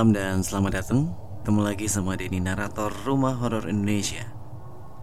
Malam 0.00 0.16
dan 0.16 0.40
selamat 0.40 0.72
datang. 0.80 1.12
Ketemu 1.44 1.60
lagi 1.60 1.84
sama 1.84 2.16
Denny 2.16 2.40
Narator 2.40 2.88
Rumah 3.04 3.36
Horor 3.36 3.68
Indonesia. 3.68 4.24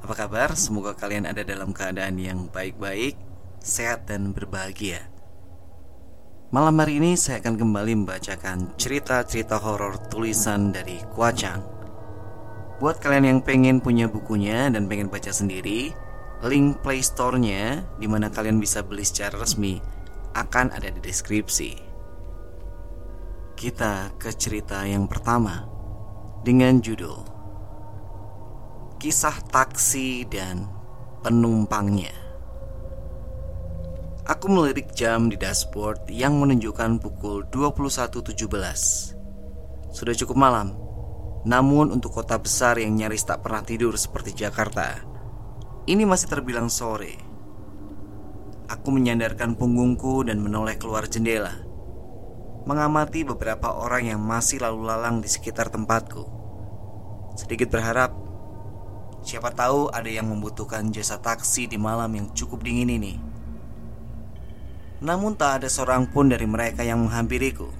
Apa 0.01 0.25
kabar? 0.25 0.57
Semoga 0.57 0.97
kalian 0.97 1.29
ada 1.29 1.45
dalam 1.45 1.69
keadaan 1.69 2.17
yang 2.17 2.49
baik-baik 2.49 3.13
Sehat 3.61 4.09
dan 4.09 4.33
berbahagia. 4.33 5.05
Malam 6.49 6.81
hari 6.81 6.97
ini 6.97 7.13
saya 7.13 7.45
akan 7.45 7.61
kembali 7.61 7.93
membacakan 7.93 8.73
cerita-cerita 8.73 9.61
horor 9.61 10.01
tulisan 10.09 10.73
dari 10.73 10.97
Kuacang 11.13 11.61
Buat 12.81 12.97
kalian 12.97 13.37
yang 13.37 13.39
pengen 13.45 13.77
punya 13.77 14.09
bukunya 14.09 14.65
dan 14.73 14.89
pengen 14.89 15.13
baca 15.13 15.29
sendiri 15.29 15.93
Link 16.41 16.81
playstore-nya 16.81 17.85
Di 18.01 18.09
mana 18.09 18.33
kalian 18.33 18.57
bisa 18.57 18.81
beli 18.81 19.05
secara 19.05 19.37
resmi 19.37 19.77
Akan 20.33 20.73
ada 20.73 20.89
di 20.89 20.97
deskripsi 21.05 21.86
kita 23.57 24.13
ke 24.21 24.29
cerita 24.37 24.85
yang 24.85 25.09
pertama 25.09 25.65
dengan 26.45 26.77
judul 26.77 27.25
Kisah 29.01 29.41
Taksi 29.49 30.29
dan 30.29 30.69
Penumpangnya. 31.25 32.13
Aku 34.29 34.45
melirik 34.53 34.93
jam 34.93 35.33
di 35.33 35.41
dashboard 35.41 36.05
yang 36.05 36.37
menunjukkan 36.37 37.01
pukul 37.01 37.49
21.17. 37.49 38.37
Sudah 39.89 40.13
cukup 40.13 40.37
malam. 40.37 40.77
Namun 41.41 41.89
untuk 41.89 42.13
kota 42.13 42.37
besar 42.37 42.77
yang 42.77 42.93
nyaris 42.93 43.25
tak 43.25 43.41
pernah 43.41 43.65
tidur 43.65 43.97
seperti 43.97 44.37
Jakarta, 44.37 45.01
ini 45.89 46.05
masih 46.05 46.29
terbilang 46.29 46.69
sore. 46.69 47.17
Aku 48.69 48.93
menyandarkan 48.93 49.57
punggungku 49.57 50.29
dan 50.29 50.45
menoleh 50.45 50.77
keluar 50.77 51.09
jendela 51.09 51.66
mengamati 52.67 53.23
beberapa 53.23 53.71
orang 53.71 54.11
yang 54.11 54.19
masih 54.19 54.59
lalu 54.59 54.91
lalang 54.91 55.23
di 55.23 55.31
sekitar 55.31 55.71
tempatku. 55.71 56.27
Sedikit 57.39 57.71
berharap, 57.71 58.11
siapa 59.23 59.55
tahu 59.55 59.87
ada 59.87 60.11
yang 60.11 60.27
membutuhkan 60.27 60.91
jasa 60.91 61.15
taksi 61.15 61.71
di 61.71 61.79
malam 61.79 62.11
yang 62.11 62.27
cukup 62.35 62.67
dingin 62.67 62.91
ini. 62.91 63.15
Namun 64.99 65.39
tak 65.39 65.63
ada 65.63 65.71
seorang 65.71 66.11
pun 66.11 66.27
dari 66.27 66.43
mereka 66.43 66.83
yang 66.83 67.07
menghampiriku. 67.07 67.71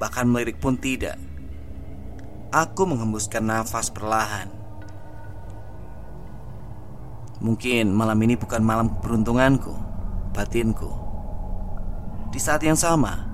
Bahkan 0.00 0.24
melirik 0.24 0.56
pun 0.56 0.80
tidak. 0.80 1.20
Aku 2.48 2.88
menghembuskan 2.88 3.44
nafas 3.44 3.92
perlahan. 3.92 4.48
Mungkin 7.44 7.92
malam 7.92 8.16
ini 8.24 8.40
bukan 8.40 8.62
malam 8.64 8.88
keberuntunganku, 8.88 9.74
batinku. 10.32 10.88
Di 12.30 12.38
saat 12.38 12.62
yang 12.62 12.78
sama, 12.78 13.31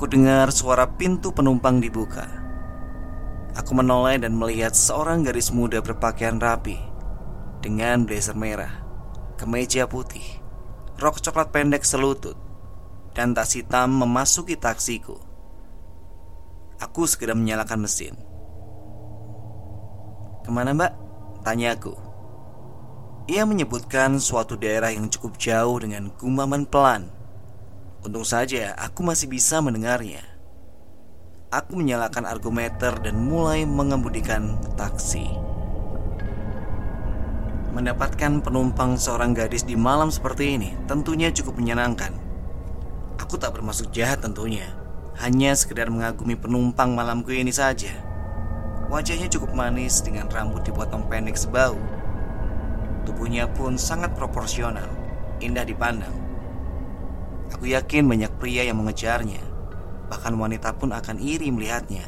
Aku 0.00 0.08
dengar 0.08 0.48
suara 0.48 0.88
pintu 0.96 1.28
penumpang 1.28 1.76
dibuka. 1.76 2.24
Aku 3.52 3.76
menoleh 3.76 4.16
dan 4.16 4.32
melihat 4.32 4.72
seorang 4.72 5.28
gadis 5.28 5.52
muda 5.52 5.84
berpakaian 5.84 6.40
rapi 6.40 6.80
dengan 7.60 8.08
blazer 8.08 8.32
merah, 8.32 8.80
kemeja 9.36 9.84
putih, 9.84 10.24
rok 10.96 11.20
coklat 11.20 11.52
pendek 11.52 11.84
selutut, 11.84 12.32
dan 13.12 13.36
tas 13.36 13.52
hitam 13.52 13.92
memasuki 13.92 14.56
taksiku. 14.56 15.20
Aku 16.80 17.04
segera 17.04 17.36
menyalakan 17.36 17.84
mesin. 17.84 18.16
Ke 20.40 20.48
mana 20.48 20.72
mbak? 20.72 20.96
Tanyaku. 21.44 21.92
Ia 23.28 23.44
menyebutkan 23.44 24.16
suatu 24.16 24.56
daerah 24.56 24.96
yang 24.96 25.12
cukup 25.12 25.36
jauh 25.36 25.76
dengan 25.76 26.08
gumaman 26.16 26.64
pelan 26.64 27.19
Untung 28.00 28.24
saja 28.24 28.72
aku 28.80 29.04
masih 29.04 29.28
bisa 29.28 29.60
mendengarnya. 29.60 30.24
Aku 31.52 31.76
menyalakan 31.76 32.24
argometer 32.24 32.96
dan 32.96 33.20
mulai 33.20 33.68
mengemudikan 33.68 34.56
taksi. 34.72 35.28
Mendapatkan 37.76 38.40
penumpang 38.40 38.96
seorang 38.96 39.36
gadis 39.36 39.68
di 39.68 39.76
malam 39.76 40.08
seperti 40.08 40.56
ini 40.56 40.72
tentunya 40.88 41.28
cukup 41.28 41.60
menyenangkan. 41.60 42.16
Aku 43.20 43.36
tak 43.36 43.60
bermaksud 43.60 43.92
jahat 43.92 44.24
tentunya, 44.24 44.64
hanya 45.20 45.52
sekedar 45.52 45.92
mengagumi 45.92 46.40
penumpang 46.40 46.96
malamku 46.96 47.36
ini 47.36 47.52
saja. 47.52 47.92
Wajahnya 48.88 49.28
cukup 49.28 49.52
manis 49.52 50.00
dengan 50.00 50.24
rambut 50.32 50.64
dipotong 50.64 51.04
pendek 51.04 51.36
sebau. 51.36 51.76
Tubuhnya 53.04 53.44
pun 53.52 53.76
sangat 53.76 54.16
proporsional, 54.16 54.88
indah 55.44 55.68
dipandang. 55.68 56.29
Aku 57.54 57.66
yakin 57.66 58.06
banyak 58.06 58.30
pria 58.38 58.66
yang 58.66 58.78
mengejarnya. 58.78 59.42
Bahkan 60.10 60.34
wanita 60.34 60.74
pun 60.78 60.90
akan 60.94 61.18
iri 61.22 61.50
melihatnya. 61.50 62.06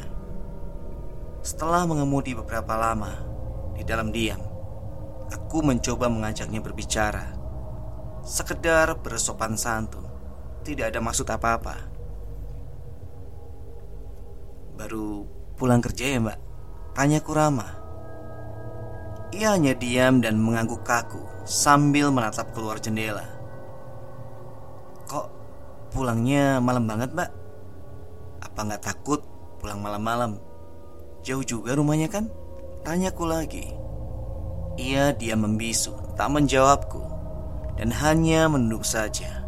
Setelah 1.42 1.86
mengemudi 1.86 2.38
beberapa 2.38 2.78
lama 2.78 3.10
di 3.74 3.82
dalam 3.82 4.14
diam, 4.14 4.38
aku 5.30 5.62
mencoba 5.66 6.06
mengajaknya 6.06 6.62
berbicara. 6.62 7.34
Sekedar 8.22 9.02
bersopan 9.02 9.58
santun, 9.58 10.06
tidak 10.62 10.94
ada 10.94 11.02
maksud 11.02 11.26
apa-apa. 11.26 11.90
Baru 14.78 15.26
pulang 15.58 15.82
kerja 15.82 16.14
ya 16.14 16.18
mbak? 16.22 16.38
Tanya 16.94 17.18
Kurama. 17.18 17.66
Ia 19.34 19.58
hanya 19.58 19.74
diam 19.74 20.22
dan 20.22 20.38
mengangguk 20.38 20.86
kaku 20.86 21.24
sambil 21.42 22.14
menatap 22.14 22.54
keluar 22.54 22.78
jendela. 22.78 23.41
Kok 25.12 25.28
pulangnya 25.92 26.56
malam 26.56 26.88
banget 26.88 27.12
mbak? 27.12 27.28
Apa 28.40 28.64
nggak 28.64 28.80
takut 28.80 29.20
pulang 29.60 29.84
malam-malam? 29.84 30.40
Jauh 31.20 31.44
juga 31.44 31.76
rumahnya 31.76 32.08
kan? 32.08 32.32
Tanyaku 32.80 33.28
lagi 33.28 33.76
Ia 34.80 35.12
dia 35.12 35.36
membisu, 35.36 36.16
tak 36.16 36.32
menjawabku 36.32 37.04
Dan 37.76 37.92
hanya 37.92 38.48
menunduk 38.48 38.88
saja 38.88 39.44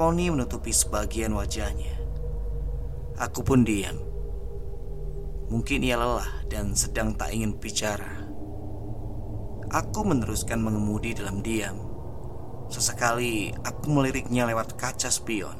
Poni 0.00 0.32
menutupi 0.32 0.72
sebagian 0.72 1.36
wajahnya 1.36 1.94
Aku 3.20 3.44
pun 3.44 3.68
diam 3.68 4.00
Mungkin 5.52 5.84
ia 5.84 6.00
lelah 6.00 6.48
dan 6.48 6.72
sedang 6.72 7.12
tak 7.12 7.36
ingin 7.36 7.52
bicara 7.60 8.24
Aku 9.68 10.08
meneruskan 10.08 10.64
mengemudi 10.64 11.12
dalam 11.12 11.44
diam 11.44 11.93
Sesekali 12.72 13.52
aku 13.64 13.92
meliriknya 13.92 14.48
lewat 14.48 14.74
kaca 14.78 15.12
spion. 15.12 15.56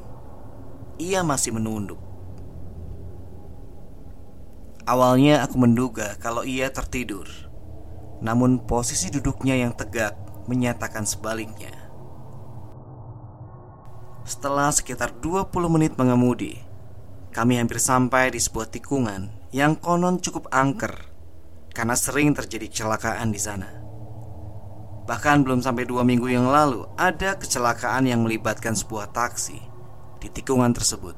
Ia 0.96 1.20
masih 1.26 1.54
menunduk. 1.54 2.00
Awalnya 4.84 5.40
aku 5.44 5.56
menduga 5.56 6.16
kalau 6.20 6.44
ia 6.44 6.68
tertidur. 6.68 7.24
Namun 8.20 8.64
posisi 8.64 9.08
duduknya 9.08 9.56
yang 9.56 9.72
tegak 9.72 10.16
menyatakan 10.44 11.08
sebaliknya. 11.08 11.72
Setelah 14.24 14.72
sekitar 14.72 15.20
20 15.20 15.52
menit 15.68 16.00
mengemudi, 16.00 16.56
kami 17.32 17.60
hampir 17.60 17.76
sampai 17.76 18.32
di 18.32 18.40
sebuah 18.40 18.72
tikungan 18.72 19.28
yang 19.52 19.76
konon 19.76 20.16
cukup 20.20 20.48
angker 20.48 21.12
karena 21.76 21.92
sering 21.92 22.32
terjadi 22.32 22.70
kecelakaan 22.70 23.28
di 23.34 23.40
sana. 23.42 23.83
Bahkan 25.04 25.44
belum 25.44 25.60
sampai 25.60 25.84
dua 25.84 26.00
minggu 26.00 26.32
yang 26.32 26.48
lalu 26.48 26.88
Ada 26.96 27.36
kecelakaan 27.36 28.08
yang 28.08 28.24
melibatkan 28.24 28.72
sebuah 28.72 29.12
taksi 29.12 29.60
Di 30.16 30.32
tikungan 30.32 30.72
tersebut. 30.72 31.12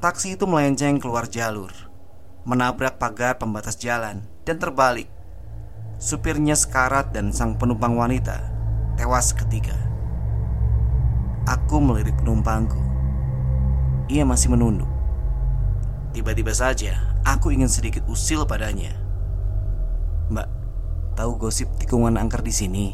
Taksi 0.00 0.40
itu 0.40 0.48
melenceng 0.48 0.96
keluar 0.96 1.28
jalur 1.28 1.72
Menabrak 2.48 2.96
pagar 2.96 3.36
pembatas 3.36 3.76
jalan 3.76 4.24
Dan 4.48 4.56
terbalik. 4.56 5.12
Supirnya 6.00 6.56
sekarat 6.56 7.12
dan 7.12 7.36
sang 7.36 7.60
penumpang 7.60 8.00
wanita 8.00 8.40
Tewas 8.96 9.36
ketiga. 9.36 9.76
Aku 11.44 11.76
melirik 11.76 12.16
penumpangku. 12.16 12.80
Ia 14.08 14.24
masih 14.24 14.54
menunduk. 14.54 14.88
Tiba-tiba 16.16 16.56
saja 16.56 16.96
Aku 17.28 17.52
ingin 17.52 17.68
sedikit 17.68 18.06
usil 18.08 18.48
padanya 18.48 19.03
Tahu 21.14 21.38
gosip 21.38 21.70
tikungan 21.78 22.18
angker 22.18 22.42
di 22.42 22.50
sini? 22.50 22.86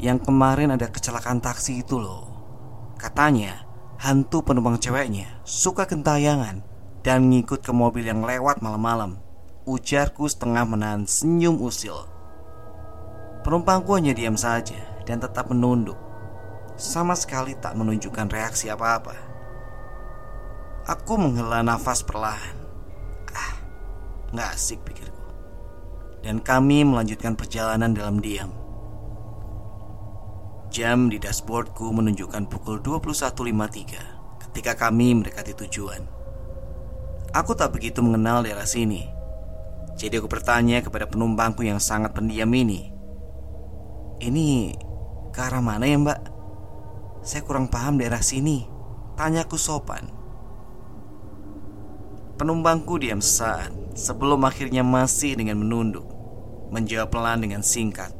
Yang 0.00 0.32
kemarin 0.32 0.72
ada 0.72 0.88
kecelakaan 0.88 1.44
taksi 1.44 1.84
itu 1.84 2.00
loh. 2.00 2.24
Katanya, 2.96 3.68
hantu 4.00 4.40
penumpang 4.40 4.80
ceweknya 4.80 5.28
suka 5.44 5.84
kentayangan 5.84 6.64
dan 7.04 7.28
ngikut 7.28 7.60
ke 7.60 7.76
mobil 7.76 8.08
yang 8.08 8.24
lewat 8.24 8.64
malam-malam. 8.64 9.20
Ujarku 9.68 10.24
setengah 10.32 10.64
menahan 10.64 11.04
senyum 11.04 11.60
usil. 11.60 12.08
Penumpangku 13.44 13.92
hanya 14.00 14.16
diam 14.16 14.40
saja 14.40 14.80
dan 15.04 15.20
tetap 15.20 15.52
menunduk. 15.52 16.00
Sama 16.80 17.12
sekali 17.12 17.52
tak 17.52 17.76
menunjukkan 17.76 18.32
reaksi 18.32 18.72
apa-apa. 18.72 19.12
Aku 20.88 21.20
menghela 21.20 21.60
nafas 21.60 22.00
perlahan. 22.00 22.56
Ah, 23.36 23.60
nggak 24.32 24.56
asik 24.56 24.80
pikirku 24.88 25.19
dan 26.20 26.40
kami 26.40 26.84
melanjutkan 26.84 27.36
perjalanan 27.36 27.96
dalam 27.96 28.20
diam. 28.20 28.52
Jam 30.70 31.10
di 31.10 31.18
dashboardku 31.18 31.90
menunjukkan 31.90 32.46
pukul 32.46 32.78
21.53 32.78 34.46
ketika 34.46 34.72
kami 34.78 35.18
mendekati 35.18 35.56
tujuan. 35.66 36.06
Aku 37.34 37.54
tak 37.54 37.74
begitu 37.74 38.02
mengenal 38.02 38.42
daerah 38.42 38.66
sini. 38.66 39.06
Jadi 39.94 40.18
aku 40.18 40.26
bertanya 40.30 40.82
kepada 40.82 41.06
penumpangku 41.06 41.62
yang 41.62 41.78
sangat 41.78 42.14
pendiam 42.14 42.50
ini. 42.54 42.90
Ini 44.18 44.74
ke 45.30 45.38
arah 45.38 45.62
mana 45.62 45.86
ya 45.86 45.98
mbak? 45.98 46.20
Saya 47.22 47.46
kurang 47.46 47.70
paham 47.70 48.02
daerah 48.02 48.22
sini. 48.22 48.66
Tanyaku 49.14 49.54
sopan. 49.54 50.10
Penumpangku 52.34 52.98
diam 52.98 53.22
sesaat 53.22 53.70
sebelum 53.94 54.42
akhirnya 54.42 54.82
masih 54.82 55.38
dengan 55.38 55.62
menunduk. 55.62 56.09
Menjawab 56.70 57.10
pelan 57.10 57.42
dengan 57.42 57.66
singkat. 57.66 58.14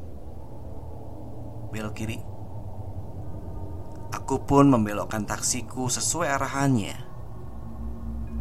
Belok 1.71 1.95
kiri. 1.95 2.19
Aku 4.11 4.43
pun 4.43 4.67
membelokkan 4.67 5.23
taksiku 5.23 5.87
sesuai 5.87 6.27
arahannya. 6.35 6.99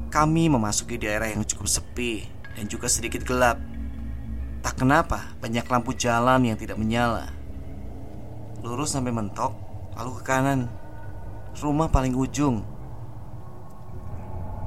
Kami 0.09 0.49
memasuki 0.49 0.97
daerah 0.97 1.29
yang 1.29 1.45
cukup 1.45 1.69
sepi 1.69 2.25
dan 2.57 2.65
juga 2.65 2.89
sedikit 2.89 3.21
gelap. 3.21 3.61
Tak 4.65 4.81
kenapa, 4.81 5.37
banyak 5.37 5.63
lampu 5.69 5.93
jalan 5.93 6.49
yang 6.49 6.57
tidak 6.57 6.81
menyala. 6.81 7.29
Lurus 8.65 8.97
sampai 8.97 9.13
mentok, 9.13 9.53
lalu 9.93 10.19
ke 10.19 10.23
kanan. 10.25 10.67
Rumah 11.53 11.87
paling 11.93 12.17
ujung. 12.17 12.65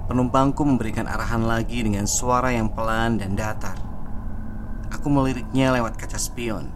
Penumpangku 0.07 0.63
memberikan 0.63 1.11
arahan 1.11 1.45
lagi 1.45 1.83
dengan 1.83 2.07
suara 2.07 2.55
yang 2.55 2.71
pelan 2.71 3.19
dan 3.19 3.35
datar. 3.35 3.92
Aku 5.03 5.11
meliriknya 5.11 5.75
lewat 5.75 5.99
kaca 5.99 6.15
spion. 6.15 6.71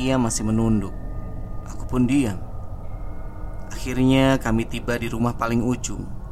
Ia 0.00 0.16
masih 0.16 0.48
menunduk. 0.48 0.96
Aku 1.68 1.84
pun 1.84 2.08
diam. 2.08 2.40
Akhirnya 3.68 4.40
kami 4.40 4.64
tiba 4.64 4.96
di 4.96 5.12
rumah 5.12 5.36
paling 5.36 5.60
ujung 5.60 6.22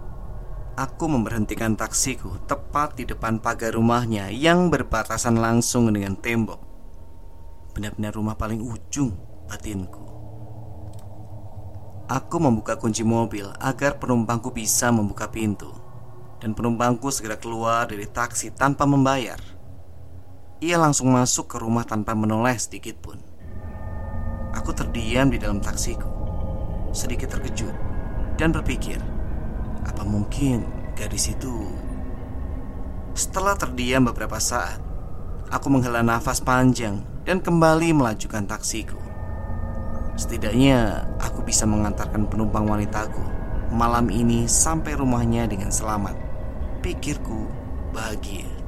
Aku 0.80 1.12
memberhentikan 1.12 1.76
taksiku 1.76 2.40
tepat 2.48 2.96
di 2.96 3.04
depan 3.04 3.36
pagar 3.36 3.76
rumahnya 3.76 4.32
yang 4.32 4.72
berbatasan 4.72 5.36
langsung 5.36 5.92
dengan 5.92 6.16
tembok. 6.16 6.56
Benar-benar 7.76 8.16
rumah 8.16 8.32
paling 8.32 8.64
ujung 8.64 9.12
batinku. 9.44 10.00
Aku 12.08 12.40
membuka 12.40 12.80
kunci 12.80 13.04
mobil 13.04 13.44
agar 13.60 14.00
penumpangku 14.00 14.56
bisa 14.56 14.88
membuka 14.88 15.28
pintu. 15.28 15.68
Dan 16.40 16.56
penumpangku 16.56 17.12
segera 17.12 17.36
keluar 17.36 17.84
dari 17.84 18.08
taksi 18.08 18.56
tanpa 18.56 18.88
membayar. 18.88 19.59
Ia 20.60 20.76
langsung 20.76 21.08
masuk 21.08 21.48
ke 21.48 21.56
rumah 21.56 21.88
tanpa 21.88 22.12
menoleh 22.12 22.60
sedikit 22.60 23.00
pun. 23.00 23.16
Aku 24.52 24.76
terdiam 24.76 25.32
di 25.32 25.40
dalam 25.40 25.56
taksiku, 25.56 26.04
sedikit 26.92 27.32
terkejut 27.32 27.72
dan 28.36 28.52
berpikir, 28.52 29.00
apa 29.88 30.04
mungkin 30.04 30.68
gadis 30.92 31.32
itu 31.32 31.72
Setelah 33.16 33.56
terdiam 33.56 34.04
beberapa 34.04 34.36
saat 34.36 34.80
Aku 35.50 35.72
menghela 35.72 36.04
nafas 36.04 36.38
panjang 36.38 37.02
Dan 37.24 37.40
kembali 37.40 37.96
melajukan 37.96 38.46
taksiku. 38.46 39.00
Setidaknya 40.14 41.08
aku 41.18 41.40
bisa 41.42 41.64
mengantarkan 41.64 42.28
penumpang 42.28 42.68
wanitaku 42.68 43.24
Malam 43.72 44.12
ini 44.12 44.44
sampai 44.50 44.98
rumahnya 44.98 45.46
dengan 45.48 45.72
selamat. 45.72 46.18
Pikirku 46.84 47.48
bahagia 47.94 48.59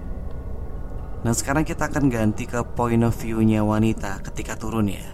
Nah 1.23 1.31
sekarang 1.31 1.63
kita 1.63 1.87
akan 1.87 2.11
ganti 2.11 2.51
ke 2.51 2.59
point 2.75 3.07
of 3.07 3.15
view-nya 3.15 3.63
wanita 3.63 4.19
ketika 4.27 4.59
turun 4.59 4.91
ya 4.91 5.07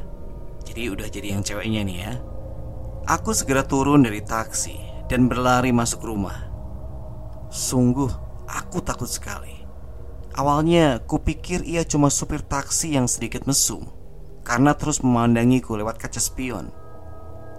Jadi 0.64 0.88
udah 0.88 1.08
jadi 1.08 1.36
yang 1.36 1.44
ceweknya 1.44 1.84
nih 1.84 1.98
ya 2.00 2.12
Aku 3.08 3.32
segera 3.32 3.64
turun 3.64 4.04
dari 4.04 4.20
taksi 4.20 4.76
dan 5.08 5.32
berlari 5.32 5.72
masuk 5.72 6.04
rumah. 6.04 6.44
Sungguh, 7.48 8.12
aku 8.44 8.84
takut 8.84 9.08
sekali. 9.08 9.64
Awalnya, 10.36 11.00
kupikir 11.08 11.64
ia 11.64 11.82
cuma 11.88 12.12
supir 12.12 12.44
taksi 12.44 12.92
yang 12.92 13.08
sedikit 13.08 13.48
mesum 13.48 13.88
karena 14.44 14.76
terus 14.76 15.00
memandangiku 15.00 15.80
lewat 15.80 15.96
kaca 15.96 16.20
spion. 16.20 16.68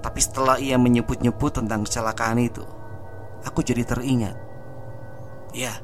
Tapi 0.05 0.21
setelah 0.21 0.61
ia 0.61 0.77
menyebut-nyebut 0.77 1.57
tentang 1.57 1.81
kecelakaan 1.81 2.39
itu, 2.39 2.61
aku 3.41 3.65
jadi 3.65 3.83
teringat. 3.89 4.37
Ya, 5.57 5.81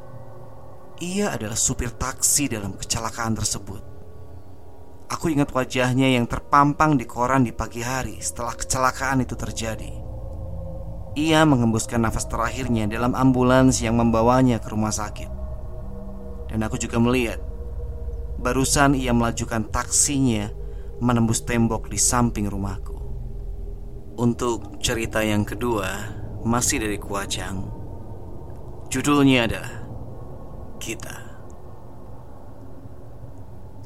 ia 1.03 1.36
adalah 1.36 1.59
supir 1.59 1.92
taksi 1.92 2.47
dalam 2.47 2.75
kecelakaan 2.80 3.36
tersebut. 3.36 3.81
Aku 5.12 5.30
ingat 5.30 5.53
wajahnya 5.53 6.18
yang 6.18 6.25
terpampang 6.25 6.97
di 6.97 7.06
koran 7.06 7.45
di 7.45 7.53
pagi 7.53 7.86
hari 7.86 8.18
setelah 8.24 8.57
kecelakaan 8.57 9.21
itu 9.21 9.38
terjadi. 9.38 9.92
Ia 11.15 11.47
mengembuskan 11.47 12.03
nafas 12.03 12.27
terakhirnya 12.27 12.89
dalam 12.89 13.15
ambulans 13.15 13.80
yang 13.80 13.95
membawanya 13.95 14.59
ke 14.59 14.68
rumah 14.74 14.92
sakit. 14.92 15.31
Dan 16.51 16.59
aku 16.65 16.75
juga 16.81 17.00
melihat 17.00 17.39
barusan 18.41 18.98
ia 18.98 19.15
melajukan 19.15 19.69
taksinya 19.71 20.51
menembus 21.00 21.44
tembok 21.45 21.88
di 21.88 22.00
samping 22.00 22.50
rumahku. 22.50 22.95
Untuk 24.15 24.80
cerita 24.80 25.19
yang 25.24 25.44
kedua, 25.44 25.88
masih 26.44 26.81
dari 26.83 26.95
Kuajang. 26.95 27.68
Judulnya 28.88 29.48
adalah 29.48 29.85
Kita. 30.77 31.16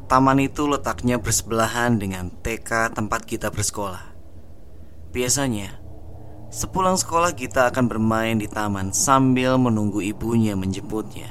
Taman 0.09 0.41
itu 0.41 0.65
letaknya 0.65 1.21
bersebelahan 1.21 2.01
dengan 2.01 2.33
TK 2.33 2.97
tempat 2.97 3.29
kita 3.29 3.53
bersekolah. 3.53 4.09
Biasanya, 5.13 5.79
Sepulang 6.49 6.97
sekolah 6.97 7.37
kita 7.37 7.69
akan 7.69 7.85
bermain 7.85 8.33
di 8.41 8.49
taman 8.49 8.89
sambil 8.89 9.61
menunggu 9.61 10.01
ibunya 10.01 10.57
menjemputnya. 10.57 11.29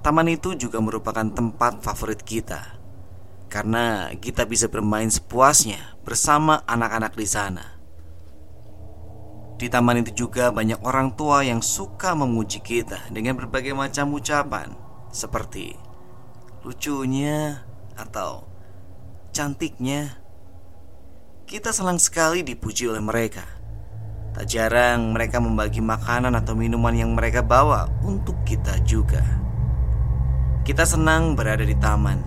Taman 0.00 0.32
itu 0.32 0.56
juga 0.56 0.80
merupakan 0.80 1.28
tempat 1.28 1.84
favorit 1.84 2.24
kita 2.24 2.80
karena 3.52 4.08
kita 4.16 4.48
bisa 4.48 4.72
bermain 4.72 5.12
sepuasnya 5.12 6.00
bersama 6.08 6.64
anak-anak 6.64 7.12
di 7.20 7.28
sana. 7.28 7.77
Di 9.58 9.66
taman 9.66 10.06
itu 10.06 10.24
juga 10.24 10.54
banyak 10.54 10.86
orang 10.86 11.18
tua 11.18 11.42
yang 11.42 11.58
suka 11.58 12.14
memuji 12.14 12.62
kita 12.62 13.10
dengan 13.10 13.34
berbagai 13.34 13.74
macam 13.74 14.14
ucapan 14.14 14.70
seperti 15.10 15.74
lucunya 16.62 17.66
atau 17.98 18.46
cantiknya. 19.34 20.22
Kita 21.42 21.74
senang 21.74 21.98
sekali 21.98 22.46
dipuji 22.46 22.86
oleh 22.86 23.02
mereka. 23.02 23.42
Tak 24.30 24.46
jarang 24.46 25.10
mereka 25.10 25.42
membagi 25.42 25.82
makanan 25.82 26.38
atau 26.38 26.54
minuman 26.54 26.94
yang 26.94 27.18
mereka 27.18 27.42
bawa 27.42 27.90
untuk 28.06 28.38
kita 28.46 28.78
juga. 28.86 29.26
Kita 30.62 30.86
senang 30.86 31.34
berada 31.34 31.66
di 31.66 31.74
taman. 31.74 32.20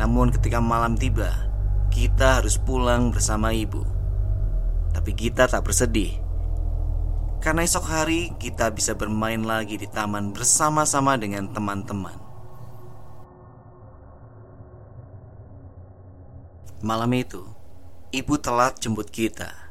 Namun 0.00 0.32
ketika 0.32 0.62
malam 0.62 0.96
tiba, 0.96 1.28
kita 1.92 2.40
harus 2.40 2.56
pulang 2.56 3.10
bersama 3.12 3.50
ibu. 3.50 3.95
Tapi 4.96 5.12
kita 5.12 5.44
tak 5.44 5.68
bersedih. 5.68 6.16
Karena 7.44 7.60
esok 7.60 7.84
hari 7.84 8.32
kita 8.40 8.72
bisa 8.72 8.96
bermain 8.96 9.44
lagi 9.44 9.76
di 9.76 9.84
taman 9.84 10.32
bersama-sama 10.32 11.20
dengan 11.20 11.52
teman-teman. 11.52 12.16
Malam 16.80 17.12
itu, 17.12 17.44
ibu 18.10 18.34
telat 18.40 18.80
jemput 18.80 19.12
kita 19.12 19.66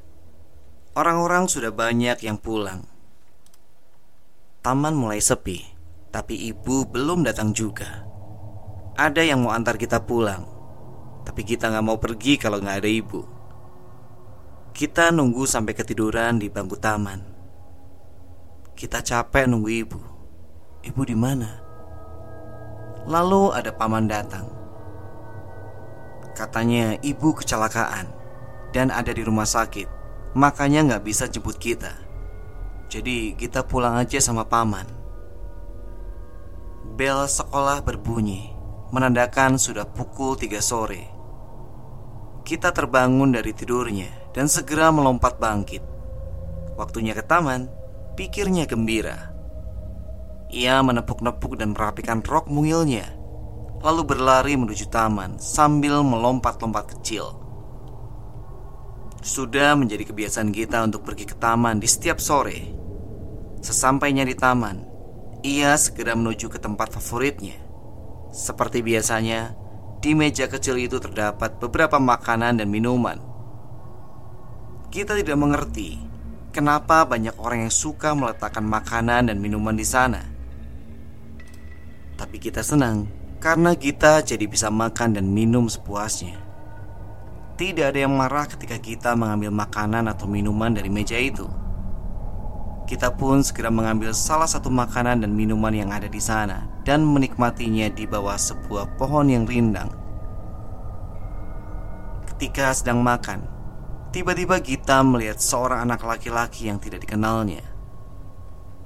Orang-orang 0.96 1.52
sudah 1.52 1.76
banyak 1.76 2.24
yang 2.24 2.40
pulang. 2.40 2.88
Taman 4.64 4.96
mulai 4.96 5.20
sepi, 5.20 5.60
tapi 6.08 6.40
ibu 6.48 6.88
belum 6.88 7.28
datang 7.28 7.52
juga. 7.52 8.08
Ada 8.96 9.28
yang 9.28 9.44
mau 9.44 9.52
antar 9.52 9.76
kita 9.76 10.08
pulang, 10.08 10.48
tapi 11.28 11.44
kita 11.44 11.68
nggak 11.68 11.84
mau 11.84 12.00
pergi 12.00 12.40
kalau 12.40 12.64
nggak 12.64 12.80
ada 12.80 12.88
ibu. 12.88 13.35
Kita 14.76 15.08
nunggu 15.08 15.48
sampai 15.48 15.72
ketiduran 15.72 16.36
di 16.36 16.52
bangku 16.52 16.76
taman. 16.76 17.24
Kita 18.76 19.00
capek 19.00 19.48
nunggu 19.48 19.72
ibu. 19.72 20.02
Ibu 20.84 21.02
di 21.08 21.16
mana? 21.16 21.64
Lalu 23.08 23.56
ada 23.56 23.72
paman 23.72 24.04
datang. 24.04 24.52
Katanya 26.36 27.00
ibu 27.00 27.32
kecelakaan 27.32 28.12
dan 28.76 28.92
ada 28.92 29.16
di 29.16 29.24
rumah 29.24 29.48
sakit 29.48 29.88
Makanya 30.36 30.84
nggak 30.84 31.08
bisa 31.08 31.32
jemput 31.32 31.56
kita 31.56 31.96
Jadi 32.92 33.40
kita 33.40 33.64
pulang 33.64 33.96
aja 33.96 34.20
sama 34.20 34.44
paman 34.44 34.84
Bel 37.00 37.24
sekolah 37.24 37.80
berbunyi 37.80 38.52
Menandakan 38.92 39.56
sudah 39.56 39.88
pukul 39.88 40.36
3 40.36 40.60
sore 40.60 41.08
Kita 42.44 42.76
terbangun 42.76 43.32
dari 43.32 43.56
tidurnya 43.56 44.25
Dan 44.36 44.52
segera 44.52 44.92
melompat 44.92 45.40
bangkit 45.40 45.80
Waktunya 46.76 47.16
ke 47.16 47.24
taman 47.24 47.72
Pikirnya 48.20 48.68
gembira 48.68 49.32
Ia 50.52 50.84
menepuk-nepuk 50.84 51.56
dan 51.56 51.72
merapikan 51.72 52.20
rok 52.20 52.52
mungilnya 52.52 53.16
Lalu 53.80 54.02
berlari 54.04 54.60
menuju 54.60 54.92
taman 54.92 55.40
Sambil 55.40 56.04
melompat-lompat 56.04 57.00
kecil 57.00 57.46
sudah 59.26 59.74
menjadi 59.74 60.06
kebiasaan 60.06 60.54
kita 60.54 60.86
untuk 60.86 61.02
pergi 61.02 61.26
ke 61.26 61.34
taman 61.34 61.82
di 61.82 61.90
setiap 61.90 62.22
sore. 62.22 62.62
Sesampainya 63.58 64.22
di 64.22 64.38
taman, 64.38 64.86
Ia 65.42 65.74
segera 65.82 66.14
menuju 66.14 66.46
ke 66.46 66.62
tempat 66.62 66.94
favoritnya. 66.94 67.58
Seperti 68.30 68.86
biasanya, 68.86 69.58
di 69.98 70.14
meja 70.14 70.46
kecil 70.46 70.78
itu 70.78 71.02
terdapat 71.02 71.58
beberapa 71.58 71.98
makanan 71.98 72.62
dan 72.62 72.70
minuman. 72.70 73.35
Kita 74.96 75.12
tidak 75.12 75.36
mengerti 75.36 76.00
kenapa 76.56 77.04
banyak 77.04 77.36
orang 77.36 77.68
yang 77.68 77.74
suka 77.76 78.16
meletakkan 78.16 78.64
makanan 78.64 79.28
dan 79.28 79.44
minuman 79.44 79.76
di 79.76 79.84
sana. 79.84 80.24
Tapi 82.16 82.40
kita 82.40 82.64
senang 82.64 83.04
karena 83.44 83.76
kita 83.76 84.24
jadi 84.24 84.48
bisa 84.48 84.72
makan 84.72 85.20
dan 85.20 85.28
minum 85.28 85.68
sepuasnya. 85.68 86.40
Tidak 87.60 87.92
ada 87.92 88.08
yang 88.08 88.16
marah 88.16 88.48
ketika 88.48 88.80
kita 88.80 89.20
mengambil 89.20 89.52
makanan 89.52 90.08
atau 90.08 90.32
minuman 90.32 90.72
dari 90.72 90.88
meja 90.88 91.20
itu. 91.20 91.44
Kita 92.88 93.12
pun 93.20 93.44
segera 93.44 93.68
mengambil 93.68 94.16
salah 94.16 94.48
satu 94.48 94.72
makanan 94.72 95.28
dan 95.28 95.36
minuman 95.36 95.76
yang 95.76 95.92
ada 95.92 96.08
di 96.08 96.24
sana 96.24 96.72
dan 96.88 97.04
menikmatinya 97.04 97.92
di 97.92 98.08
bawah 98.08 98.40
sebuah 98.40 98.96
pohon 98.96 99.28
yang 99.28 99.44
rindang. 99.44 99.92
Ketika 102.32 102.72
sedang 102.72 103.04
makan, 103.04 103.55
tiba-tiba 104.16 104.64
kita 104.64 105.04
melihat 105.04 105.44
seorang 105.44 105.84
anak 105.84 106.08
laki-laki 106.08 106.72
yang 106.72 106.80
tidak 106.80 107.04
dikenalnya. 107.04 107.60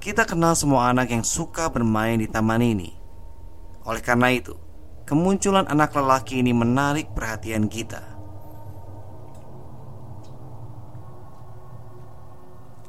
Kita 0.02 0.26
kenal 0.26 0.58
semua 0.58 0.90
anak 0.90 1.14
yang 1.14 1.22
suka 1.22 1.70
bermain 1.70 2.18
di 2.18 2.26
taman 2.26 2.58
ini. 2.58 2.90
Oleh 3.86 4.02
karena 4.02 4.34
itu, 4.34 4.58
kemunculan 5.06 5.70
anak 5.70 5.94
lelaki 5.94 6.42
ini 6.42 6.50
menarik 6.50 7.14
perhatian 7.14 7.70
kita. 7.70 8.02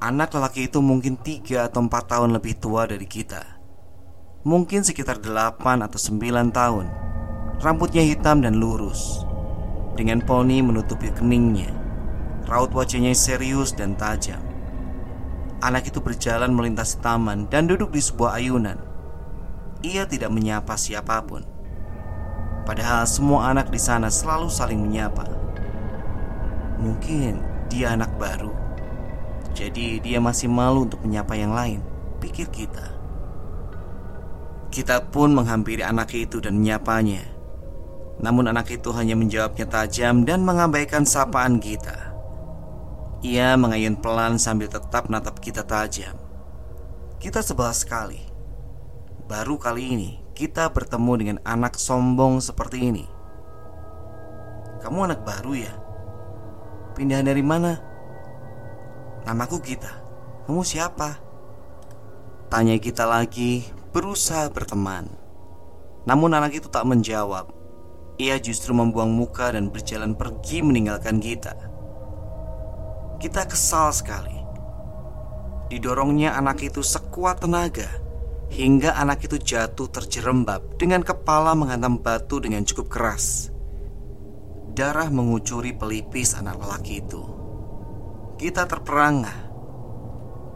Anak 0.01 0.33
lelaki 0.33 0.65
itu 0.65 0.81
mungkin 0.81 1.21
tiga 1.21 1.69
atau 1.69 1.86
empat 1.86 2.10
tahun 2.10 2.33
lebih 2.33 2.57
tua 2.57 2.89
dari 2.89 3.05
kita 3.05 3.62
Mungkin 4.41 4.81
sekitar 4.81 5.21
delapan 5.21 5.86
atau 5.86 6.01
sembilan 6.01 6.50
tahun 6.50 6.89
Rambutnya 7.62 8.01
hitam 8.01 8.41
dan 8.41 8.57
lurus 8.57 9.21
Dengan 9.93 10.25
poni 10.25 10.65
menutupi 10.65 11.13
keningnya 11.13 11.81
Raut 12.50 12.74
wajahnya 12.74 13.13
serius 13.13 13.71
dan 13.77 13.93
tajam. 13.93 14.41
Anak 15.62 15.93
itu 15.93 16.01
berjalan 16.01 16.50
melintasi 16.50 16.98
taman 17.05 17.45
dan 17.53 17.69
duduk 17.69 17.93
di 17.93 18.01
sebuah 18.01 18.41
ayunan. 18.41 18.81
Ia 19.86 20.10
tidak 20.10 20.33
menyapa 20.33 20.74
siapa 20.74 21.21
pun. 21.21 21.45
Padahal 22.65 23.05
semua 23.05 23.53
anak 23.53 23.69
di 23.69 23.77
sana 23.77 24.10
selalu 24.10 24.50
saling 24.50 24.81
menyapa. 24.81 25.25
Mungkin 26.81 27.41
dia 27.69 27.93
anak 27.93 28.10
baru. 28.17 28.50
Jadi 29.53 30.01
dia 30.01 30.17
masih 30.17 30.50
malu 30.50 30.89
untuk 30.89 31.03
menyapa 31.05 31.36
yang 31.36 31.51
lain 31.51 31.83
Pikir 32.21 32.53
kita. 32.53 32.86
Kita 34.69 35.10
pun 35.10 35.33
menghampiri 35.33 35.81
anak 35.81 36.13
itu 36.13 36.38
dan 36.38 36.62
menyapanya. 36.62 37.25
Namun 38.21 38.45
anak 38.45 38.69
itu 38.69 38.93
hanya 38.93 39.17
menjawabnya 39.17 39.65
tajam 39.65 40.21
dan 40.21 40.45
mengabaikan 40.45 41.01
sapaan 41.01 41.57
kita 41.57 42.11
Ia 43.22 43.54
mengayun 43.54 44.01
pelan 44.01 44.42
sambil 44.42 44.66
tetap 44.66 45.06
natap 45.06 45.38
kita 45.38 45.62
tajam. 45.62 46.18
Kita 47.22 47.46
sebel 47.46 47.70
sekali 47.70 48.18
Baru 49.30 49.62
kali 49.62 49.94
ini 49.94 50.12
kita 50.34 50.74
bertemu 50.74 51.13
dengan 51.22 51.38
anak 51.46 51.78
sombong 51.78 52.42
seperti 52.42 52.90
ini. 52.90 53.06
Kamu 54.82 55.06
anak 55.06 55.22
baru 55.22 55.54
ya? 55.54 55.74
Pindah 56.98 57.22
dari 57.22 57.46
mana? 57.46 57.78
Namaku 59.30 59.62
Gita. 59.62 60.01
Kamu 60.50 60.66
siapa? 60.66 61.22
Tanya 62.50 62.74
kita 62.82 63.06
lagi 63.06 63.70
Berusaha 63.94 64.50
berteman. 64.50 65.13
Namun 66.10 66.34
anak 66.34 66.58
itu 66.58 66.74
tak 66.74 66.90
menjawab. 66.90 67.54
Ia 68.18 68.42
justru 68.42 68.74
membuang 68.74 69.13
muka 69.13 69.54
dan 69.54 69.70
berjalan 69.70 70.18
pergi 70.18 70.66
meninggalkan 70.66 71.22
kita 71.22 71.71
Kita 73.22 73.46
kesal 73.46 73.94
sekali 73.94 74.34
Didorongnya 75.70 76.34
anak 76.34 76.66
itu 76.66 76.82
sekuat 76.82 77.46
tenaga 77.46 77.88
Hingga 78.50 78.98
anak 78.98 79.30
itu 79.30 79.38
jatuh 79.38 79.88
terjerembab 79.88 80.82
Dengan 80.82 81.06
kepala 81.06 81.54
menghantam 81.54 82.01
batu 82.01 82.42
dengan 82.42 82.66
cukup 82.66 82.90
keras 82.90 83.54
Darah 84.74 85.08
mengucuri 85.13 85.78
pelipis 85.78 86.34
anak 86.34 86.58
lelaki 86.58 87.06
itu 87.06 87.42
kita 88.42 88.66
terperangah. 88.66 89.54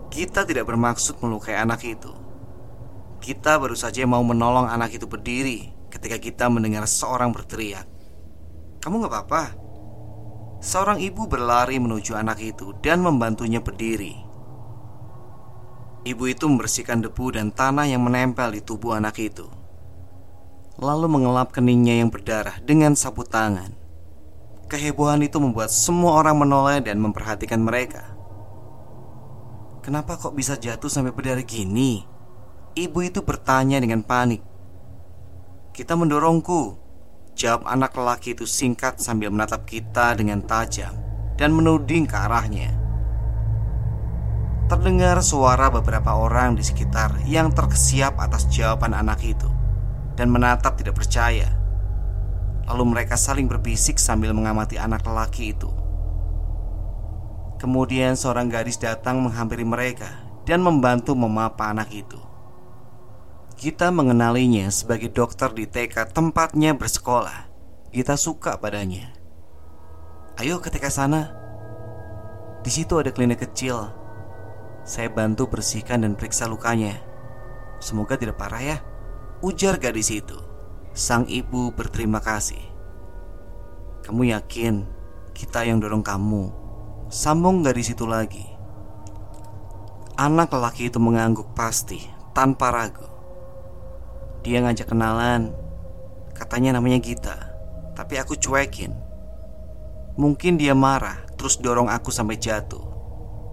Kita 0.09 0.41
tidak 0.41 0.65
bermaksud 0.65 1.21
melukai 1.21 1.53
anak 1.53 1.85
itu. 1.85 2.09
Kita 3.21 3.61
baru 3.61 3.77
saja 3.77 4.01
mau 4.09 4.25
menolong 4.25 4.65
anak 4.65 4.97
itu 4.97 5.05
berdiri 5.05 5.69
ketika 5.93 6.17
kita 6.17 6.49
mendengar 6.49 6.89
seorang 6.89 7.29
berteriak. 7.29 7.85
Kamu 8.81 9.05
gak 9.05 9.13
apa-apa? 9.13 9.43
Seorang 10.65 10.97
ibu 10.97 11.29
berlari 11.29 11.77
menuju 11.77 12.17
anak 12.17 12.41
itu 12.41 12.73
dan 12.81 13.05
membantunya 13.05 13.61
berdiri. 13.61 14.17
Ibu 16.09 16.23
itu 16.25 16.49
membersihkan 16.49 17.05
debu 17.05 17.37
dan 17.37 17.53
tanah 17.53 17.85
yang 17.85 18.01
menempel 18.01 18.49
di 18.49 18.65
tubuh 18.65 18.97
anak 18.97 19.21
itu. 19.21 19.45
Lalu 20.81 21.05
mengelap 21.05 21.53
keningnya 21.53 22.01
yang 22.01 22.09
berdarah 22.09 22.57
dengan 22.65 22.97
sapu 22.97 23.21
tangan. 23.21 23.77
Kehebohan 24.65 25.21
itu 25.21 25.37
membuat 25.37 25.69
semua 25.69 26.17
orang 26.17 26.41
menoleh 26.41 26.81
dan 26.81 26.97
memperhatikan 26.97 27.61
mereka. 27.61 28.17
Kenapa 29.85 30.17
kok 30.17 30.33
bisa 30.33 30.57
jatuh 30.57 30.89
sampai 30.89 31.13
berdarah 31.13 31.45
gini? 31.45 32.09
Ibu 32.73 33.05
itu 33.05 33.21
bertanya 33.21 33.77
dengan 33.77 34.01
panik. 34.01 34.41
Kita 35.77 35.93
mendorongku. 35.93 36.84
Jawab 37.35 37.67
anak 37.67 37.91
lelaki 37.99 38.31
itu 38.31 38.47
singkat 38.47 39.03
sambil 39.03 39.27
menatap 39.27 39.67
kita 39.67 40.15
dengan 40.15 40.39
tajam 40.39 40.95
dan 41.35 41.51
menuding 41.51 42.07
ke 42.07 42.15
arahnya. 42.15 42.71
Terdengar 44.71 45.19
suara 45.19 45.67
beberapa 45.67 46.15
orang 46.15 46.55
di 46.55 46.63
sekitar 46.63 47.27
yang 47.27 47.51
terkesiap 47.51 48.15
atas 48.23 48.47
jawaban 48.47 48.95
anak 48.95 49.19
itu 49.21 49.51
dan 50.15 50.31
menatap 50.31 50.79
tidak 50.79 50.95
percaya. 50.95 51.51
Lalu 52.71 52.95
mereka 52.95 53.19
saling 53.19 53.51
berbisik 53.51 53.99
sambil 53.99 54.31
mengamati 54.31 54.79
anak 54.79 55.03
lelaki 55.03 55.51
itu. 55.51 55.69
Kemudian 57.59 58.15
seorang 58.15 58.47
gadis 58.47 58.79
datang 58.79 59.19
menghampiri 59.19 59.67
mereka 59.67 60.07
dan 60.47 60.63
membantu 60.63 61.19
memapa 61.19 61.67
anak 61.67 61.91
itu. 61.91 62.17
Kita 63.55 63.87
mengenalinya 63.87 64.67
sebagai 64.67 65.07
dokter 65.15 65.47
di 65.55 65.63
TK 65.63 66.11
tempatnya 66.11 66.75
bersekolah. 66.75 67.47
Kita 67.87 68.19
suka 68.19 68.59
padanya. 68.59 69.15
Ayo 70.35 70.59
ke 70.59 70.67
TK 70.67 70.91
sana. 70.91 71.31
Di 72.59 72.67
situ 72.67 72.99
ada 72.99 73.15
klinik 73.15 73.47
kecil. 73.47 73.95
Saya 74.83 75.07
bantu 75.07 75.47
bersihkan 75.47 76.03
dan 76.03 76.19
periksa 76.19 76.51
lukanya. 76.51 76.99
Semoga 77.79 78.19
tidak 78.19 78.35
parah 78.35 78.59
ya. 78.59 78.77
Ujar 79.39 79.79
gadis 79.79 80.11
itu. 80.11 80.35
Sang 80.91 81.23
ibu 81.31 81.71
berterima 81.71 82.19
kasih. 82.19 82.59
Kamu 84.03 84.35
yakin 84.35 84.83
kita 85.31 85.63
yang 85.63 85.79
dorong 85.79 86.03
kamu? 86.03 86.51
Sambung 87.07 87.63
dari 87.63 87.87
situ 87.87 88.03
lagi. 88.03 88.43
Anak 90.19 90.51
lelaki 90.51 90.91
itu 90.91 90.99
mengangguk 90.99 91.55
pasti, 91.55 92.03
tanpa 92.35 92.75
ragu. 92.75 93.14
Dia 94.45 94.61
ngajak 94.61 94.93
kenalan. 94.93 95.49
Katanya 96.37 96.77
namanya 96.77 97.01
Gita, 97.01 97.33
tapi 97.97 98.21
aku 98.21 98.37
cuekin. 98.37 98.93
Mungkin 100.15 100.61
dia 100.61 100.77
marah, 100.77 101.25
terus 101.33 101.57
dorong 101.57 101.89
aku 101.89 102.13
sampai 102.13 102.37
jatuh. 102.37 102.85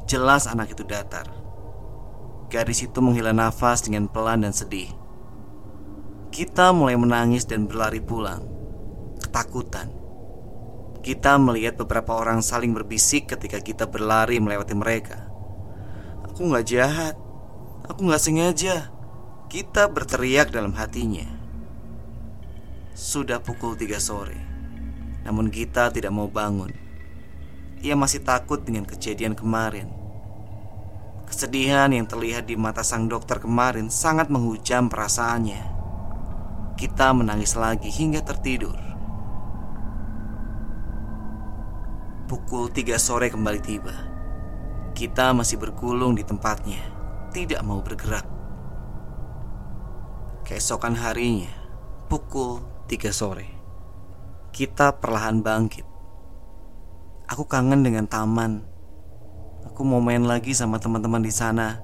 Jelas 0.04 0.44
anak 0.44 0.76
itu 0.76 0.84
datar. 0.84 1.26
Gadis 2.52 2.84
itu 2.84 3.00
menghela 3.00 3.32
nafas 3.32 3.80
dengan 3.80 4.12
pelan 4.12 4.44
dan 4.44 4.52
sedih. 4.52 4.92
Kita 6.32 6.72
mulai 6.72 6.96
menangis 6.96 7.44
dan 7.44 7.68
berlari 7.68 8.00
pulang 8.00 8.40
Ketakutan 9.20 9.92
Kita 11.04 11.37
melihat 11.37 11.76
beberapa 11.76 12.16
orang 12.16 12.40
saling 12.40 12.72
berbisik 12.72 13.28
ketika 13.28 13.61
kita 13.61 13.84
berlari 13.84 14.40
melewati 14.40 14.72
mereka 14.72 15.28
Aku 16.25 16.49
gak 16.49 16.72
jahat 16.72 17.20
Aku 17.84 18.08
gak 18.08 18.25
sengaja 18.25 18.88
Kita 19.52 19.85
berteriak 19.85 20.49
dalam 20.49 20.73
hatinya 20.80 21.28
Sudah 22.97 23.37
pukul 23.44 23.76
3 23.76 24.00
sore 24.00 24.40
Namun 25.28 25.52
kita 25.52 25.92
tidak 25.92 26.09
mau 26.09 26.25
bangun 26.25 26.73
Ia 27.85 27.92
masih 27.92 28.25
takut 28.25 28.64
dengan 28.64 28.88
kejadian 28.88 29.37
kemarin 29.37 29.92
Kesedihan 31.28 31.92
yang 31.92 32.09
terlihat 32.09 32.49
di 32.49 32.56
mata 32.56 32.80
sang 32.80 33.12
dokter 33.12 33.40
kemarin 33.40 33.88
sangat 33.88 34.28
menghujam 34.28 34.92
perasaannya. 34.92 35.64
Kita 36.76 37.09
menangis 37.16 37.56
lagi 37.56 37.88
hingga 37.88 38.21
tertidur. 38.21 38.76
Pukul 42.28 42.68
3 42.68 43.00
sore 43.00 43.32
kembali 43.32 43.61
tiba. 43.64 43.97
Kita 44.92 45.32
masih 45.32 45.56
bergulung 45.56 46.21
di 46.21 46.25
tempatnya, 46.25 46.85
tidak 47.32 47.64
mau 47.64 47.80
bergerak. 47.80 48.31
Keesokan 50.52 51.00
harinya, 51.00 51.49
pukul 52.12 52.61
3 52.85 53.09
sore, 53.09 53.49
kita 54.52 55.00
perlahan 55.00 55.40
bangkit. 55.40 55.88
Aku 57.25 57.49
kangen 57.49 57.80
dengan 57.80 58.04
taman. 58.04 58.61
Aku 59.64 59.80
mau 59.80 60.04
main 60.04 60.21
lagi 60.21 60.52
sama 60.52 60.76
teman-teman 60.76 61.25
di 61.25 61.32
sana. 61.32 61.80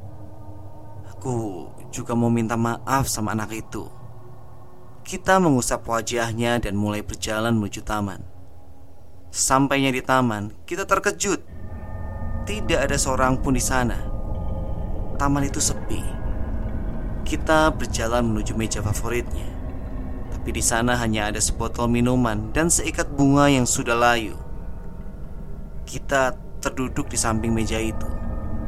Aku 1.08 1.64
juga 1.88 2.12
mau 2.12 2.28
minta 2.28 2.60
maaf 2.60 3.08
sama 3.08 3.32
anak 3.32 3.56
itu. 3.56 3.88
Kita 5.00 5.40
mengusap 5.40 5.88
wajahnya 5.88 6.60
dan 6.60 6.76
mulai 6.76 7.00
berjalan 7.00 7.56
menuju 7.56 7.80
taman. 7.88 8.20
Sampainya 9.32 9.96
di 9.96 10.04
taman, 10.04 10.52
kita 10.68 10.84
terkejut. 10.84 11.40
Tidak 12.44 12.76
ada 12.84 13.00
seorang 13.00 13.40
pun 13.40 13.56
di 13.56 13.64
sana. 13.64 13.96
Taman 15.16 15.48
itu 15.48 15.56
sepi. 15.56 16.17
Kita 17.28 17.68
berjalan 17.76 18.24
menuju 18.24 18.56
meja 18.56 18.80
favoritnya. 18.80 19.44
Tapi 20.32 20.48
di 20.48 20.64
sana 20.64 20.96
hanya 20.96 21.28
ada 21.28 21.36
sebotol 21.36 21.84
minuman 21.84 22.56
dan 22.56 22.72
seikat 22.72 23.04
bunga 23.12 23.52
yang 23.52 23.68
sudah 23.68 23.92
layu. 23.92 24.32
Kita 25.84 26.32
terduduk 26.64 27.12
di 27.12 27.20
samping 27.20 27.52
meja 27.52 27.76
itu, 27.76 28.08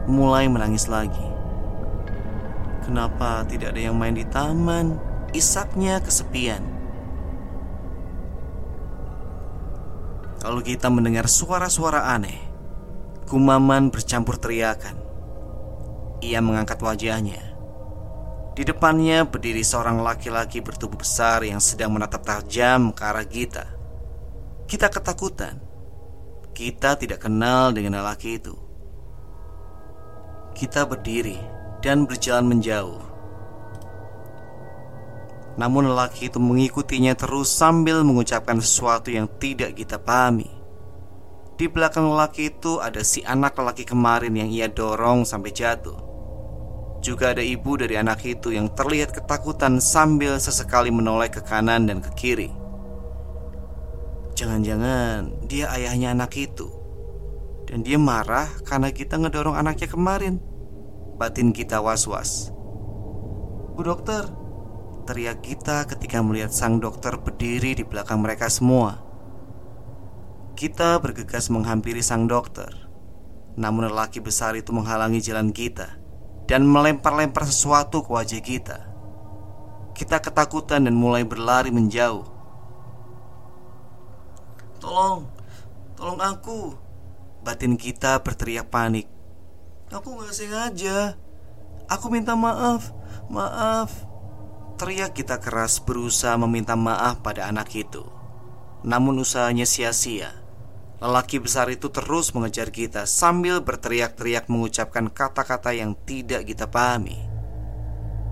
mulai 0.04 0.44
menangis 0.44 0.92
lagi. 0.92 1.24
Kenapa 2.84 3.48
tidak 3.48 3.72
ada 3.72 3.80
yang 3.80 3.96
main 3.96 4.12
di 4.12 4.28
taman? 4.28 5.00
Isaknya 5.32 5.96
kesepian. 6.04 6.60
Lalu 10.44 10.76
kita 10.76 10.92
mendengar 10.92 11.32
suara-suara 11.32 12.12
aneh. 12.12 12.36
Kumaman 13.24 13.88
bercampur 13.88 14.36
teriakan. 14.36 15.00
Ia 16.20 16.44
mengangkat 16.44 16.76
wajahnya 16.84 17.49
di 18.50 18.66
depannya 18.66 19.22
berdiri 19.22 19.62
seorang 19.62 20.02
laki-laki 20.02 20.58
bertubuh 20.58 20.98
besar 20.98 21.46
yang 21.46 21.62
sedang 21.62 21.94
menatap 21.94 22.26
tajam 22.26 22.90
ke 22.90 23.02
arah 23.06 23.22
kita. 23.22 23.64
Kita 24.66 24.90
ketakutan. 24.90 25.62
Kita 26.50 26.98
tidak 26.98 27.22
kenal 27.22 27.70
dengan 27.70 28.02
lelaki 28.02 28.42
itu. 28.42 28.58
Kita 30.50 30.82
berdiri 30.82 31.38
dan 31.78 32.10
berjalan 32.10 32.50
menjauh. 32.50 33.02
Namun 35.54 35.86
lelaki 35.86 36.26
itu 36.26 36.42
mengikutinya 36.42 37.14
terus 37.14 37.54
sambil 37.54 38.02
mengucapkan 38.02 38.58
sesuatu 38.58 39.14
yang 39.14 39.30
tidak 39.38 39.78
kita 39.78 40.02
pahami. 40.02 40.50
Di 41.54 41.70
belakang 41.70 42.10
lelaki 42.10 42.50
itu 42.50 42.82
ada 42.82 43.04
si 43.06 43.22
anak 43.22 43.54
lelaki 43.54 43.86
kemarin 43.86 44.34
yang 44.34 44.50
ia 44.50 44.66
dorong 44.66 45.22
sampai 45.22 45.54
jatuh. 45.54 46.09
Juga 47.00 47.32
ada 47.32 47.40
ibu 47.40 47.80
dari 47.80 47.96
anak 47.96 48.20
itu 48.28 48.52
yang 48.52 48.68
terlihat 48.76 49.16
ketakutan 49.16 49.80
sambil 49.80 50.36
sesekali 50.36 50.92
menoleh 50.92 51.32
ke 51.32 51.40
kanan 51.40 51.88
dan 51.88 52.04
ke 52.04 52.12
kiri. 52.12 52.52
Jangan-jangan 54.36 55.48
dia 55.48 55.72
ayahnya 55.72 56.12
anak 56.12 56.36
itu. 56.36 56.68
Dan 57.64 57.80
dia 57.80 57.96
marah 57.96 58.52
karena 58.68 58.92
kita 58.92 59.16
ngedorong 59.16 59.56
anaknya 59.56 59.88
kemarin. 59.88 60.44
Batin 61.16 61.56
kita 61.56 61.80
was-was. 61.80 62.52
Bu 63.76 63.80
dokter, 63.80 64.28
teriak 65.08 65.40
kita 65.40 65.88
ketika 65.88 66.20
melihat 66.20 66.52
sang 66.52 66.84
dokter 66.84 67.16
berdiri 67.16 67.80
di 67.80 67.84
belakang 67.84 68.20
mereka 68.20 68.52
semua. 68.52 69.00
Kita 70.52 71.00
bergegas 71.00 71.48
menghampiri 71.48 72.04
sang 72.04 72.28
dokter. 72.28 72.68
Namun 73.56 73.88
lelaki 73.88 74.20
besar 74.20 74.52
itu 74.52 74.68
menghalangi 74.76 75.24
jalan 75.24 75.48
kita 75.48 75.99
dan 76.50 76.66
melempar-lempar 76.66 77.46
sesuatu 77.46 78.02
ke 78.02 78.10
wajah 78.10 78.42
kita. 78.42 78.78
Kita 79.94 80.18
ketakutan 80.18 80.82
dan 80.82 80.98
mulai 80.98 81.22
berlari 81.22 81.70
menjauh. 81.70 82.26
Tolong, 84.82 85.30
tolong 85.94 86.18
aku. 86.18 86.74
Batin 87.46 87.78
kita 87.78 88.18
berteriak 88.26 88.66
panik. 88.66 89.06
Aku 89.94 90.18
gak 90.18 90.34
sengaja. 90.34 91.14
Aku 91.86 92.10
minta 92.10 92.34
maaf, 92.34 92.90
maaf. 93.30 93.94
Teriak 94.74 95.14
kita 95.14 95.38
keras 95.38 95.78
berusaha 95.78 96.34
meminta 96.34 96.74
maaf 96.74 97.22
pada 97.22 97.46
anak 97.46 97.70
itu. 97.78 98.02
Namun 98.82 99.22
usahanya 99.22 99.68
sia-sia. 99.70 100.39
Lelaki 101.00 101.40
besar 101.40 101.72
itu 101.72 101.88
terus 101.88 102.36
mengejar 102.36 102.68
kita 102.68 103.08
sambil 103.08 103.64
berteriak-teriak 103.64 104.52
mengucapkan 104.52 105.08
kata-kata 105.08 105.72
yang 105.72 105.96
tidak 106.04 106.44
kita 106.44 106.68
pahami. 106.68 107.16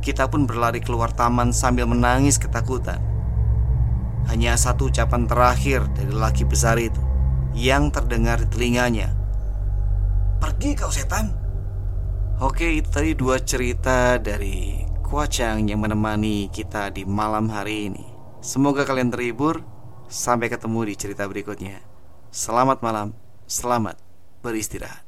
Kita 0.04 0.28
pun 0.28 0.44
berlari 0.44 0.85
keluar 0.85 1.09
taman 1.11 1.57
sambil 1.57 1.88
menangis 1.88 2.37
ketakutan. 2.37 3.00
Hanya 4.28 4.52
satu 4.61 4.92
ucapan 4.92 5.24
terakhir 5.24 5.88
dari 5.96 6.12
lelaki 6.12 6.44
besar 6.44 6.76
itu 6.76 7.00
yang 7.57 7.88
terdengar 7.88 8.44
di 8.44 8.48
telinganya. 8.52 9.16
Pergi 10.37 10.76
kau 10.76 10.92
setan. 10.92 11.33
Oke, 12.38 12.68
itu 12.68 12.87
tadi 12.92 13.16
dua 13.16 13.40
cerita 13.42 14.20
dari 14.20 14.87
Kuacang 15.09 15.64
yang 15.64 15.81
menemani 15.81 16.52
kita 16.52 16.92
di 16.92 17.09
malam 17.09 17.48
hari 17.48 17.88
ini. 17.88 18.04
Semoga 18.44 18.85
kalian 18.85 19.09
terhibur. 19.09 19.64
Sampai 20.04 20.52
ketemu 20.52 20.85
di 20.85 20.94
cerita 21.00 21.24
berikutnya. 21.24 21.88
Selamat 22.28 22.84
malam, 22.84 23.16
selamat 23.48 23.96
beristirahat. 24.44 25.08